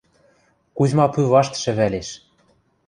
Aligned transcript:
Кузьма 0.77 1.05
пӱ 1.13 1.21
вашт 1.33 1.53
шӹвӓлеш. 1.61 2.09